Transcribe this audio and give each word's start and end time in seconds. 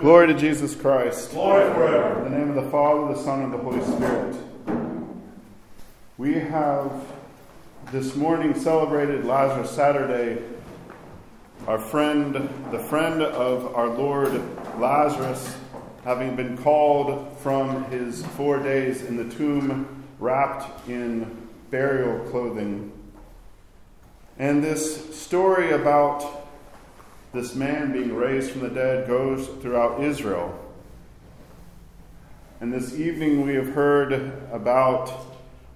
Glory 0.00 0.28
to 0.28 0.34
Jesus 0.34 0.76
Christ. 0.76 1.32
Glory 1.32 1.64
forever. 1.74 2.24
In 2.24 2.32
the 2.32 2.38
name 2.38 2.50
of 2.50 2.64
the 2.64 2.70
Father, 2.70 3.12
the 3.12 3.20
Son, 3.20 3.42
and 3.42 3.52
the 3.52 3.58
Holy 3.58 3.82
Spirit. 3.82 4.36
We 6.16 6.34
have 6.34 6.92
this 7.90 8.14
morning 8.14 8.54
celebrated 8.54 9.24
Lazarus 9.24 9.72
Saturday. 9.72 10.40
Our 11.66 11.80
friend, 11.80 12.48
the 12.70 12.78
friend 12.78 13.22
of 13.22 13.74
our 13.74 13.88
Lord 13.88 14.40
Lazarus, 14.78 15.56
having 16.04 16.36
been 16.36 16.56
called 16.58 17.36
from 17.38 17.84
his 17.90 18.24
four 18.36 18.62
days 18.62 19.02
in 19.02 19.16
the 19.16 19.34
tomb, 19.34 20.04
wrapped 20.20 20.88
in 20.88 21.48
burial 21.72 22.20
clothing. 22.30 22.92
And 24.38 24.62
this 24.62 25.18
story 25.18 25.72
about 25.72 26.37
this 27.32 27.54
man 27.54 27.92
being 27.92 28.14
raised 28.14 28.52
from 28.52 28.62
the 28.62 28.70
dead 28.70 29.06
goes 29.06 29.46
throughout 29.60 30.02
Israel. 30.02 30.58
And 32.60 32.72
this 32.72 32.94
evening 32.94 33.46
we 33.46 33.54
have 33.54 33.68
heard 33.68 34.12
about 34.52 35.12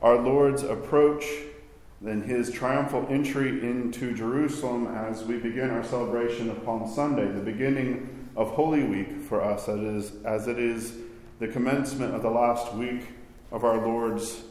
our 0.00 0.16
Lord's 0.16 0.62
approach 0.62 1.24
and 2.04 2.24
his 2.24 2.50
triumphal 2.50 3.06
entry 3.08 3.50
into 3.62 4.12
Jerusalem 4.14 4.88
as 4.88 5.22
we 5.22 5.36
begin 5.36 5.70
our 5.70 5.84
celebration 5.84 6.50
of 6.50 6.64
Palm 6.64 6.92
Sunday, 6.92 7.26
the 7.30 7.40
beginning 7.40 8.30
of 8.34 8.50
Holy 8.50 8.82
Week 8.82 9.20
for 9.20 9.40
us, 9.40 9.68
as 9.68 10.48
it 10.48 10.58
is 10.58 10.94
the 11.38 11.46
commencement 11.46 12.14
of 12.14 12.22
the 12.22 12.30
last 12.30 12.74
week 12.74 13.08
of 13.52 13.62
our 13.62 13.76
Lord's 13.86 14.42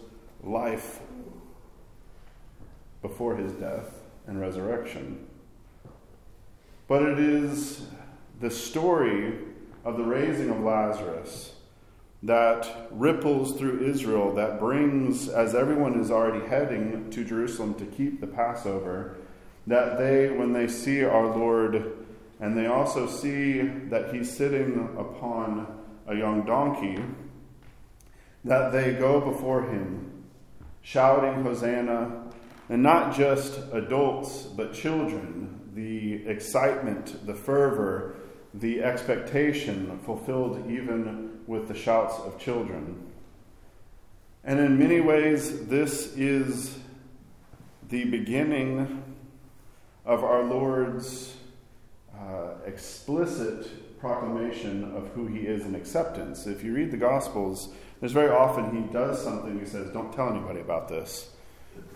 life 0.43 0.99
before 3.01 3.35
his 3.35 3.51
death 3.53 3.91
and 4.27 4.39
resurrection. 4.39 5.27
But 6.91 7.03
it 7.03 7.19
is 7.19 7.85
the 8.41 8.51
story 8.51 9.33
of 9.85 9.95
the 9.95 10.03
raising 10.03 10.49
of 10.49 10.59
Lazarus 10.59 11.53
that 12.21 12.89
ripples 12.91 13.57
through 13.57 13.85
Israel, 13.85 14.35
that 14.35 14.59
brings, 14.59 15.29
as 15.29 15.55
everyone 15.55 16.01
is 16.01 16.11
already 16.11 16.45
heading 16.45 17.09
to 17.11 17.23
Jerusalem 17.23 17.75
to 17.75 17.85
keep 17.85 18.19
the 18.19 18.27
Passover, 18.27 19.15
that 19.67 19.99
they, 19.99 20.31
when 20.31 20.51
they 20.51 20.67
see 20.67 21.01
our 21.01 21.27
Lord, 21.27 21.93
and 22.41 22.57
they 22.57 22.65
also 22.65 23.07
see 23.07 23.61
that 23.61 24.13
he's 24.13 24.29
sitting 24.29 24.93
upon 24.97 25.67
a 26.07 26.15
young 26.17 26.45
donkey, 26.45 27.01
that 28.43 28.73
they 28.73 28.95
go 28.95 29.21
before 29.21 29.61
him, 29.61 30.25
shouting 30.81 31.41
Hosanna, 31.41 32.25
and 32.67 32.83
not 32.83 33.15
just 33.15 33.61
adults, 33.71 34.41
but 34.41 34.73
children, 34.73 35.60
the 35.73 36.25
excitement, 36.27 37.25
the 37.25 37.33
fervor, 37.33 38.15
the 38.53 38.83
expectation 38.83 39.99
fulfilled 39.99 40.69
even 40.69 41.39
with 41.47 41.67
the 41.67 41.75
shouts 41.75 42.15
of 42.19 42.39
children. 42.39 43.07
And 44.43 44.59
in 44.59 44.77
many 44.77 44.99
ways, 44.99 45.67
this 45.67 46.15
is 46.17 46.79
the 47.89 48.05
beginning 48.05 49.03
of 50.05 50.23
our 50.23 50.43
Lord's 50.43 51.35
uh, 52.17 52.55
explicit 52.65 53.99
proclamation 53.99 54.95
of 54.95 55.09
who 55.09 55.27
he 55.27 55.41
is 55.41 55.63
in 55.65 55.75
acceptance. 55.75 56.47
If 56.47 56.63
you 56.63 56.73
read 56.73 56.91
the 56.91 56.97
Gospels, 56.97 57.73
there's 57.99 58.13
very 58.13 58.31
often 58.31 58.75
he 58.75 58.91
does 58.91 59.23
something, 59.23 59.59
he 59.59 59.65
says, 59.65 59.91
Don't 59.91 60.11
tell 60.11 60.29
anybody 60.29 60.59
about 60.59 60.89
this 60.89 61.29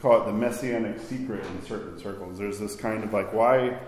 call 0.01 0.21
it 0.21 0.25
the 0.25 0.33
messianic 0.33 0.99
secret 0.99 1.43
in 1.45 1.65
certain 1.65 1.97
circles. 1.99 2.37
There's 2.37 2.59
this 2.59 2.75
kind 2.75 3.03
of 3.03 3.11
like, 3.11 3.33
why 3.33 3.79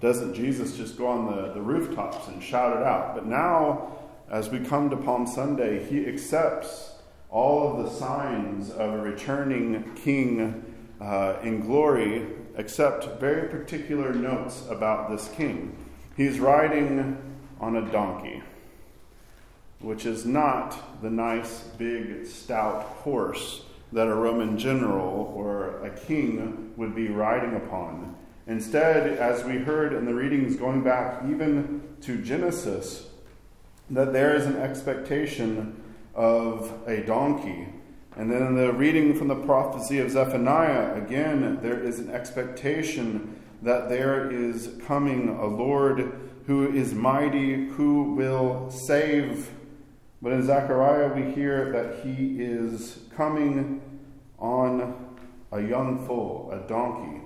doesn't 0.00 0.34
Jesus 0.34 0.76
just 0.76 0.96
go 0.96 1.06
on 1.06 1.26
the, 1.26 1.52
the 1.52 1.60
rooftops 1.60 2.28
and 2.28 2.42
shout 2.42 2.76
it 2.76 2.82
out? 2.82 3.14
But 3.14 3.26
now, 3.26 3.96
as 4.30 4.48
we 4.48 4.60
come 4.60 4.90
to 4.90 4.96
Palm 4.96 5.26
Sunday, 5.26 5.84
he 5.84 6.06
accepts 6.06 6.92
all 7.30 7.70
of 7.70 7.84
the 7.84 7.90
signs 7.90 8.70
of 8.70 8.94
a 8.94 8.98
returning 8.98 9.94
king 9.94 10.64
uh, 11.00 11.34
in 11.42 11.60
glory, 11.60 12.26
except 12.56 13.20
very 13.20 13.48
particular 13.48 14.14
notes 14.14 14.64
about 14.70 15.10
this 15.10 15.28
king. 15.36 15.76
He's 16.16 16.40
riding 16.40 17.18
on 17.60 17.76
a 17.76 17.92
donkey, 17.92 18.42
which 19.80 20.06
is 20.06 20.24
not 20.24 21.02
the 21.02 21.10
nice, 21.10 21.60
big, 21.78 22.26
stout 22.26 22.82
horse 22.82 23.62
that 23.92 24.08
a 24.08 24.14
Roman 24.14 24.58
general 24.58 25.32
or 25.34 25.84
a 25.84 25.90
king 25.90 26.72
would 26.76 26.94
be 26.94 27.08
riding 27.08 27.56
upon. 27.56 28.16
Instead, 28.46 29.18
as 29.18 29.44
we 29.44 29.58
heard 29.58 29.92
in 29.92 30.06
the 30.06 30.14
readings 30.14 30.56
going 30.56 30.82
back 30.82 31.22
even 31.28 31.82
to 32.00 32.22
Genesis, 32.22 33.08
that 33.90 34.12
there 34.12 34.34
is 34.34 34.46
an 34.46 34.56
expectation 34.56 35.82
of 36.14 36.72
a 36.86 37.02
donkey. 37.02 37.68
And 38.16 38.30
then 38.30 38.42
in 38.42 38.54
the 38.56 38.72
reading 38.72 39.14
from 39.14 39.28
the 39.28 39.36
prophecy 39.36 39.98
of 39.98 40.10
Zephaniah, 40.10 40.94
again, 40.94 41.58
there 41.60 41.78
is 41.78 41.98
an 41.98 42.10
expectation 42.10 43.40
that 43.62 43.88
there 43.88 44.30
is 44.30 44.70
coming 44.86 45.28
a 45.28 45.46
Lord 45.46 46.12
who 46.46 46.72
is 46.72 46.94
mighty, 46.94 47.66
who 47.70 48.14
will 48.14 48.70
save 48.70 49.50
but 50.22 50.32
in 50.32 50.44
Zechariah, 50.44 51.12
we 51.14 51.32
hear 51.32 51.70
that 51.72 52.04
he 52.04 52.42
is 52.42 53.00
coming 53.14 53.82
on 54.38 55.16
a 55.52 55.60
young 55.60 56.06
foal, 56.06 56.50
a 56.52 56.66
donkey. 56.68 57.22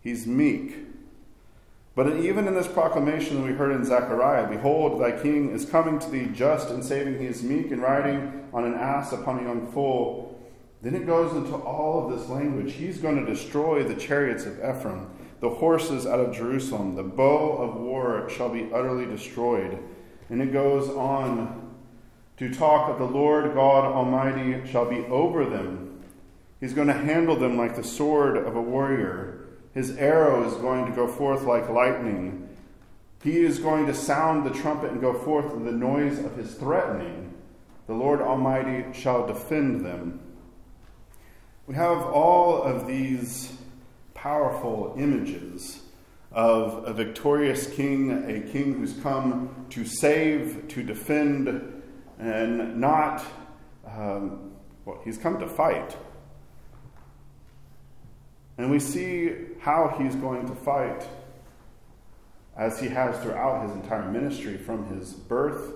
He's 0.00 0.26
meek. 0.26 0.76
But 1.94 2.16
even 2.16 2.48
in 2.48 2.54
this 2.54 2.66
proclamation 2.66 3.44
we 3.44 3.52
heard 3.52 3.72
in 3.72 3.84
Zechariah, 3.84 4.48
Behold, 4.48 5.00
thy 5.00 5.12
king 5.12 5.50
is 5.50 5.64
coming 5.64 5.98
to 6.00 6.10
thee 6.10 6.28
just 6.32 6.70
and 6.70 6.84
saving. 6.84 7.20
He 7.20 7.26
is 7.26 7.42
meek 7.42 7.70
and 7.70 7.80
riding 7.80 8.48
on 8.52 8.64
an 8.64 8.74
ass 8.74 9.12
upon 9.12 9.38
a 9.38 9.42
young 9.42 9.70
foal. 9.70 10.38
Then 10.82 10.94
it 10.94 11.06
goes 11.06 11.34
into 11.34 11.54
all 11.54 12.04
of 12.04 12.18
this 12.18 12.28
language. 12.28 12.74
He's 12.74 12.98
going 12.98 13.24
to 13.24 13.32
destroy 13.32 13.84
the 13.84 13.94
chariots 13.94 14.44
of 14.44 14.58
Ephraim, 14.58 15.08
the 15.40 15.48
horses 15.48 16.04
out 16.04 16.20
of 16.20 16.34
Jerusalem. 16.34 16.96
The 16.96 17.02
bow 17.02 17.56
of 17.56 17.76
war 17.76 18.28
shall 18.28 18.50
be 18.50 18.68
utterly 18.72 19.06
destroyed. 19.06 19.78
And 20.28 20.42
it 20.42 20.52
goes 20.52 20.90
on 20.90 21.63
to 22.38 22.52
talk 22.52 22.90
of 22.90 22.98
the 22.98 23.04
Lord 23.04 23.54
God 23.54 23.84
Almighty 23.84 24.66
shall 24.70 24.88
be 24.88 25.00
over 25.06 25.44
them. 25.44 26.02
He's 26.60 26.72
going 26.72 26.88
to 26.88 26.94
handle 26.94 27.36
them 27.36 27.56
like 27.56 27.76
the 27.76 27.84
sword 27.84 28.36
of 28.36 28.56
a 28.56 28.62
warrior. 28.62 29.46
His 29.74 29.96
arrow 29.96 30.48
is 30.48 30.54
going 30.54 30.86
to 30.86 30.92
go 30.92 31.06
forth 31.06 31.42
like 31.42 31.68
lightning. 31.68 32.48
He 33.22 33.38
is 33.40 33.58
going 33.58 33.86
to 33.86 33.94
sound 33.94 34.44
the 34.44 34.50
trumpet 34.50 34.90
and 34.90 35.00
go 35.00 35.14
forth 35.14 35.52
with 35.52 35.64
the 35.64 35.72
noise 35.72 36.18
of 36.18 36.36
his 36.36 36.54
threatening. 36.54 37.34
The 37.86 37.94
Lord 37.94 38.20
Almighty 38.20 38.84
shall 38.98 39.26
defend 39.26 39.84
them. 39.84 40.20
We 41.66 41.74
have 41.74 41.98
all 41.98 42.62
of 42.62 42.86
these 42.86 43.52
powerful 44.14 44.94
images 44.98 45.82
of 46.32 46.86
a 46.86 46.92
victorious 46.92 47.66
king, 47.66 48.10
a 48.10 48.40
king 48.40 48.74
who's 48.74 48.94
come 49.00 49.66
to 49.70 49.84
save, 49.84 50.68
to 50.68 50.82
defend, 50.82 51.82
and 52.18 52.80
not, 52.80 53.24
um, 53.86 54.52
well, 54.84 55.00
he's 55.04 55.18
come 55.18 55.38
to 55.38 55.48
fight. 55.48 55.96
And 58.56 58.70
we 58.70 58.78
see 58.78 59.32
how 59.60 59.96
he's 59.98 60.14
going 60.14 60.46
to 60.46 60.54
fight 60.54 61.08
as 62.56 62.78
he 62.78 62.88
has 62.88 63.18
throughout 63.20 63.66
his 63.66 63.72
entire 63.72 64.08
ministry 64.10 64.56
from 64.56 64.86
his 64.86 65.12
birth 65.12 65.72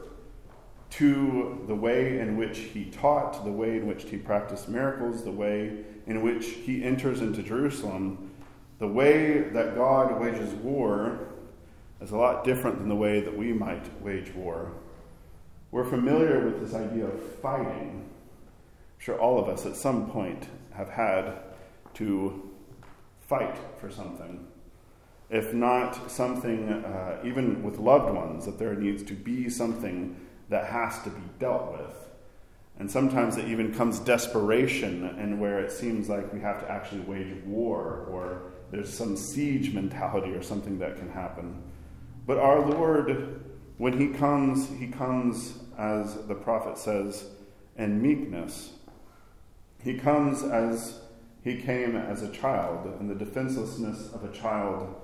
to 0.90 1.64
the 1.66 1.74
way 1.74 2.18
in 2.20 2.36
which 2.36 2.58
he 2.58 2.84
taught, 2.86 3.44
the 3.44 3.50
way 3.50 3.76
in 3.76 3.86
which 3.86 4.04
he 4.04 4.16
practiced 4.16 4.68
miracles, 4.68 5.24
the 5.24 5.30
way 5.30 5.84
in 6.06 6.22
which 6.22 6.46
he 6.46 6.82
enters 6.82 7.20
into 7.20 7.42
Jerusalem. 7.42 8.30
The 8.78 8.88
way 8.88 9.40
that 9.40 9.74
God 9.74 10.20
wages 10.20 10.52
war 10.54 11.18
is 12.00 12.12
a 12.12 12.16
lot 12.16 12.44
different 12.44 12.78
than 12.78 12.88
the 12.88 12.96
way 12.96 13.20
that 13.20 13.36
we 13.36 13.52
might 13.52 14.02
wage 14.02 14.32
war. 14.34 14.72
We're 15.70 15.84
familiar 15.84 16.46
with 16.46 16.60
this 16.60 16.74
idea 16.74 17.04
of 17.04 17.20
fighting. 17.40 18.06
I'm 18.06 18.98
sure 18.98 19.18
all 19.18 19.38
of 19.38 19.48
us 19.48 19.66
at 19.66 19.76
some 19.76 20.10
point 20.10 20.48
have 20.72 20.88
had 20.88 21.34
to 21.94 22.50
fight 23.20 23.56
for 23.78 23.90
something. 23.90 24.46
If 25.28 25.52
not 25.52 26.10
something, 26.10 26.70
uh, 26.70 27.20
even 27.22 27.62
with 27.62 27.78
loved 27.78 28.14
ones, 28.14 28.46
that 28.46 28.58
there 28.58 28.74
needs 28.74 29.02
to 29.04 29.12
be 29.12 29.50
something 29.50 30.16
that 30.48 30.64
has 30.64 31.02
to 31.02 31.10
be 31.10 31.20
dealt 31.38 31.70
with. 31.72 32.08
And 32.78 32.90
sometimes 32.90 33.36
it 33.36 33.46
even 33.46 33.74
comes 33.74 33.98
desperation, 33.98 35.04
and 35.18 35.38
where 35.38 35.58
it 35.58 35.70
seems 35.70 36.08
like 36.08 36.32
we 36.32 36.40
have 36.40 36.60
to 36.60 36.70
actually 36.70 37.02
wage 37.02 37.34
war, 37.44 38.06
or 38.08 38.52
there's 38.70 38.92
some 38.92 39.18
siege 39.18 39.74
mentality 39.74 40.30
or 40.30 40.42
something 40.42 40.78
that 40.78 40.96
can 40.96 41.10
happen. 41.10 41.62
But 42.26 42.38
our 42.38 42.60
Lord 42.60 43.42
when 43.78 43.98
he 43.98 44.08
comes, 44.08 44.68
he 44.78 44.88
comes, 44.88 45.54
as 45.78 46.26
the 46.26 46.34
prophet 46.34 46.76
says, 46.76 47.24
in 47.76 48.02
meekness. 48.02 48.72
He 49.82 49.96
comes 49.96 50.42
as 50.42 51.00
he 51.42 51.56
came 51.56 51.96
as 51.96 52.22
a 52.22 52.30
child, 52.30 53.00
in 53.00 53.08
the 53.08 53.14
defenselessness 53.14 54.12
of 54.12 54.24
a 54.24 54.32
child 54.32 54.94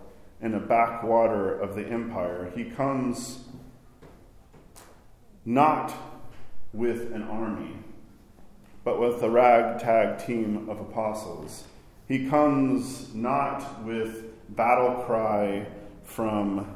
in 0.41 0.55
a 0.55 0.61
backwater 0.61 1.59
of 1.59 1.75
the 1.75 1.87
empire. 1.87 2.53
He 2.55 2.65
comes 2.65 3.45
not 5.45 5.95
with 6.73 7.13
an 7.13 7.23
army, 7.23 7.79
but 8.83 9.01
with 9.01 9.23
a 9.23 9.31
ragtag 9.31 10.27
team 10.27 10.69
of 10.69 10.81
apostles. 10.81 11.65
He 12.09 12.29
comes 12.29 13.15
not 13.15 13.85
with 13.85 14.25
battle 14.55 15.05
cry 15.05 15.67
from 16.03 16.74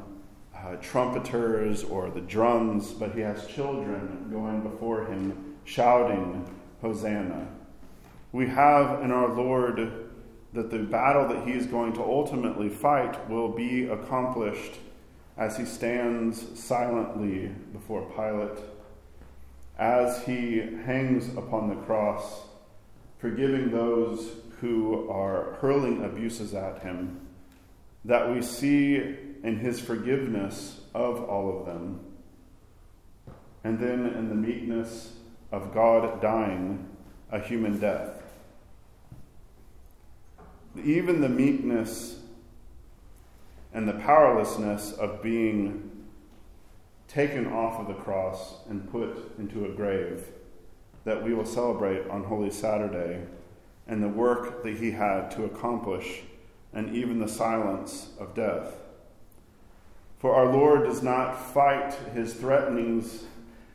uh, 0.65 0.75
trumpeters 0.77 1.83
or 1.83 2.09
the 2.09 2.21
drums, 2.21 2.91
but 2.91 3.13
he 3.13 3.21
has 3.21 3.47
children 3.47 4.27
going 4.31 4.61
before 4.61 5.05
him 5.05 5.55
shouting, 5.65 6.45
Hosanna. 6.81 7.47
We 8.31 8.47
have 8.47 9.01
in 9.03 9.11
our 9.11 9.33
Lord 9.33 10.09
that 10.53 10.71
the 10.71 10.79
battle 10.79 11.27
that 11.27 11.47
he 11.47 11.53
is 11.53 11.65
going 11.65 11.93
to 11.93 12.01
ultimately 12.01 12.69
fight 12.69 13.29
will 13.29 13.49
be 13.49 13.85
accomplished 13.85 14.73
as 15.37 15.57
he 15.57 15.65
stands 15.65 16.59
silently 16.59 17.47
before 17.71 18.01
Pilate, 18.15 18.63
as 19.77 20.23
he 20.25 20.59
hangs 20.85 21.29
upon 21.37 21.69
the 21.69 21.75
cross, 21.75 22.41
forgiving 23.19 23.71
those 23.71 24.31
who 24.59 25.09
are 25.09 25.53
hurling 25.61 26.03
abuses 26.03 26.53
at 26.53 26.81
him, 26.81 27.21
that 28.03 28.33
we 28.33 28.41
see 28.41 29.15
in 29.43 29.57
his 29.59 29.79
forgiveness 29.79 30.81
of 30.93 31.23
all 31.23 31.59
of 31.59 31.65
them, 31.65 31.99
and 33.63 33.79
then 33.79 34.05
in 34.05 34.29
the 34.29 34.35
meekness 34.35 35.13
of 35.51 35.73
God 35.73 36.21
dying 36.21 36.87
a 37.31 37.39
human 37.39 37.79
death. 37.79 38.23
Even 40.83 41.21
the 41.21 41.29
meekness 41.29 42.19
and 43.73 43.87
the 43.87 43.93
powerlessness 43.93 44.93
of 44.93 45.21
being 45.21 45.89
taken 47.07 47.47
off 47.47 47.79
of 47.79 47.87
the 47.87 48.01
cross 48.01 48.55
and 48.69 48.89
put 48.91 49.35
into 49.39 49.65
a 49.65 49.69
grave 49.69 50.27
that 51.05 51.23
we 51.23 51.33
will 51.33 51.45
celebrate 51.45 52.07
on 52.09 52.23
Holy 52.23 52.51
Saturday, 52.51 53.25
and 53.87 54.03
the 54.03 54.07
work 54.07 54.63
that 54.63 54.75
he 54.75 54.91
had 54.91 55.31
to 55.31 55.45
accomplish, 55.45 56.21
and 56.73 56.95
even 56.95 57.19
the 57.19 57.27
silence 57.27 58.09
of 58.19 58.35
death. 58.35 58.75
For 60.19 60.35
our 60.35 60.51
Lord 60.51 60.83
does 60.83 61.01
not 61.01 61.53
fight 61.53 61.93
his 62.13 62.33
threatenings 62.33 63.23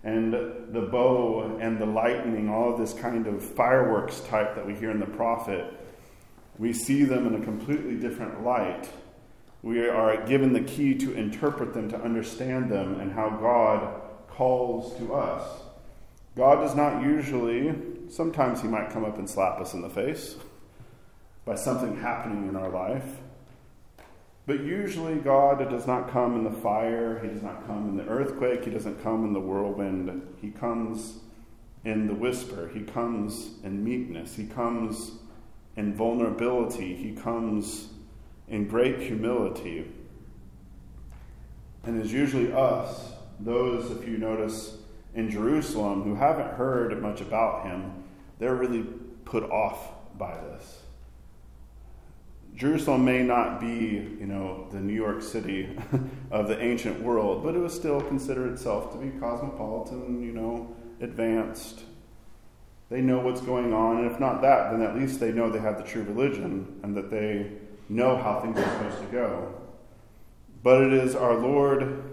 and 0.03 0.33
the 0.33 0.89
bow 0.91 1.59
and 1.61 1.79
the 1.79 1.87
lightning, 1.87 2.51
all 2.51 2.73
of 2.73 2.79
this 2.79 2.93
kind 2.93 3.27
of 3.27 3.43
fireworks 3.43 4.21
type 4.21 4.55
that 4.55 4.67
we 4.67 4.75
hear 4.75 4.91
in 4.91 5.01
the 5.01 5.07
prophet. 5.07 5.73
We 6.59 6.73
see 6.73 7.05
them 7.05 7.27
in 7.27 7.43
a 7.43 7.45
completely 7.45 7.97
different 7.97 8.45
light 8.45 8.89
we 9.65 9.89
are 9.89 10.27
given 10.27 10.53
the 10.53 10.61
key 10.61 10.95
to 10.97 11.15
interpret 11.15 11.73
them, 11.73 11.89
to 11.89 11.97
understand 11.99 12.71
them, 12.71 13.01
and 13.01 13.11
how 13.11 13.31
God 13.31 14.03
calls 14.29 14.95
to 14.99 15.15
us. 15.15 15.63
God 16.37 16.57
does 16.57 16.75
not 16.75 17.03
usually, 17.03 17.75
sometimes 18.11 18.61
He 18.61 18.69
might 18.69 18.91
come 18.91 19.07
up 19.07 19.17
and 19.17 19.29
slap 19.29 19.59
us 19.59 19.73
in 19.73 19.81
the 19.81 19.89
face 19.89 20.37
by 21.47 21.55
something 21.55 21.97
happening 21.97 22.47
in 22.47 22.57
our 22.57 22.69
life. 22.69 23.07
But 24.47 24.61
usually, 24.61 25.17
God 25.17 25.59
does 25.71 25.87
not 25.87 26.11
come 26.11 26.35
in 26.37 26.45
the 26.45 26.51
fire, 26.51 27.19
He 27.21 27.29
does 27.29 27.43
not 27.43 27.67
come 27.67 27.89
in 27.89 27.97
the 27.97 28.07
earthquake, 28.07 28.65
He 28.65 28.71
doesn't 28.71 29.03
come 29.03 29.25
in 29.25 29.33
the 29.33 29.41
whirlwind. 29.41 30.23
He 30.41 30.51
comes 30.51 31.21
in 31.85 32.07
the 32.07 32.15
whisper, 32.15 32.71
He 32.73 32.83
comes 32.83 33.53
in 33.63 33.83
meekness, 33.83 34.37
He 34.37 34.47
comes 34.47 35.13
in 35.77 35.95
vulnerability, 35.95 36.95
He 36.95 37.13
comes 37.13 37.89
in 38.49 38.69
great 38.69 39.01
humility. 39.01 39.91
And 41.85 42.01
it's 42.01 42.13
usually 42.13 42.53
us, 42.53 43.13
those, 43.41 43.91
if 43.91 44.07
you 44.07 44.19
notice, 44.19 44.79
in 45.15 45.31
Jerusalem 45.31 46.03
who 46.03 46.15
haven't 46.15 46.55
heard 46.55 47.01
much 47.01 47.21
about 47.21 47.67
him, 47.67 48.05
they're 48.39 48.55
really 48.55 48.85
put 49.25 49.45
off 49.45 49.91
by 50.19 50.35
this. 50.35 50.84
Jerusalem 52.57 53.05
may 53.05 53.23
not 53.23 53.61
be, 53.61 54.17
you 54.21 54.27
know, 54.27 54.69
the 54.71 54.79
New 54.79 54.95
York 54.95 55.23
City 55.23 55.77
of 56.31 56.49
the 56.49 56.61
ancient 56.63 57.03
world, 57.03 57.43
but 57.43 57.55
it 57.55 57.59
was 57.59 57.75
still 57.75 58.01
considered 58.01 58.53
itself 58.53 58.93
to 58.93 58.99
be 58.99 59.11
cosmopolitan, 59.19 60.23
you 60.23 60.33
know, 60.33 60.75
advanced. 61.01 61.83
They 62.91 63.01
know 63.01 63.19
what's 63.19 63.41
going 63.41 63.73
on, 63.73 63.99
and 63.99 64.11
if 64.11 64.21
not 64.21 64.41
that, 64.43 64.71
then 64.71 64.83
at 64.83 64.95
least 64.95 65.19
they 65.19 65.33
know 65.33 65.51
they 65.51 65.59
have 65.59 65.79
the 65.79 65.83
true 65.83 66.05
religion 66.05 66.81
and 66.85 66.97
that 66.97 67.11
they 67.11 67.51
know 67.89 68.17
how 68.17 68.41
things 68.41 68.57
are 68.59 68.63
supposed 68.63 69.01
to 69.01 69.07
go. 69.07 69.53
But 70.63 70.83
it 70.83 70.93
is 70.93 71.17
our 71.17 71.35
Lord 71.37 72.05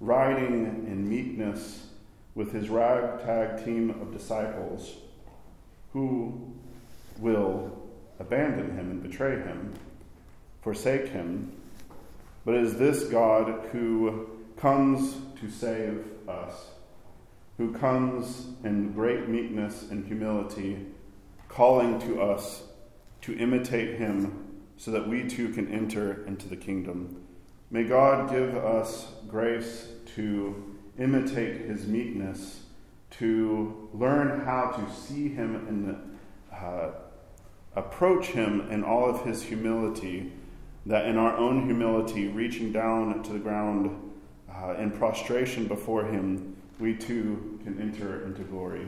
riding 0.00 0.64
in 0.86 1.08
meekness 1.08 1.86
with 2.34 2.52
his 2.52 2.68
ragtag 2.68 3.64
team 3.64 3.90
of 3.90 4.12
disciples 4.12 4.94
who 5.92 6.52
will 7.18 7.55
abandon 8.18 8.76
him 8.76 8.90
and 8.90 9.02
betray 9.02 9.36
him, 9.36 9.74
forsake 10.62 11.08
him. 11.08 11.52
But 12.44 12.54
it 12.54 12.62
is 12.62 12.78
this 12.78 13.04
God 13.04 13.68
who 13.72 14.28
comes 14.56 15.16
to 15.40 15.50
save 15.50 16.04
us, 16.28 16.70
who 17.58 17.72
comes 17.72 18.48
in 18.64 18.92
great 18.92 19.28
meekness 19.28 19.90
and 19.90 20.06
humility, 20.06 20.86
calling 21.48 21.98
to 22.00 22.20
us 22.20 22.62
to 23.22 23.36
imitate 23.38 23.98
him 23.98 24.62
so 24.76 24.90
that 24.90 25.08
we 25.08 25.26
too 25.26 25.48
can 25.52 25.72
enter 25.72 26.24
into 26.26 26.48
the 26.48 26.56
kingdom. 26.56 27.22
May 27.70 27.84
God 27.84 28.30
give 28.30 28.56
us 28.56 29.12
grace 29.28 29.88
to 30.14 30.76
imitate 30.98 31.62
his 31.62 31.86
meekness, 31.86 32.60
to 33.18 33.88
learn 33.92 34.44
how 34.44 34.70
to 34.70 34.94
see 34.94 35.28
him 35.28 35.56
and 35.68 36.18
uh, 36.52 36.90
approach 37.76 38.28
him 38.28 38.68
in 38.70 38.82
all 38.82 39.08
of 39.08 39.24
his 39.24 39.42
humility, 39.42 40.32
that 40.86 41.06
in 41.06 41.16
our 41.16 41.36
own 41.36 41.66
humility, 41.66 42.28
reaching 42.28 42.72
down 42.72 43.22
to 43.22 43.32
the 43.32 43.38
ground 43.38 44.12
uh, 44.52 44.74
in 44.78 44.90
prostration 44.90 45.66
before 45.66 46.04
him, 46.04 46.56
we 46.80 46.94
too 46.94 47.60
can 47.64 47.80
enter 47.80 48.24
into 48.24 48.42
glory. 48.42 48.86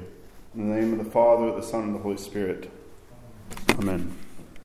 In 0.54 0.68
the 0.68 0.74
name 0.74 0.98
of 0.98 1.04
the 1.04 1.10
Father, 1.10 1.54
the 1.54 1.62
Son, 1.62 1.84
and 1.84 1.94
the 1.94 1.98
Holy 1.98 2.16
Spirit. 2.16 2.70
Amen. 3.78 4.16